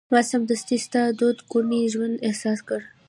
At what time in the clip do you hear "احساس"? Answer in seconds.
2.27-2.59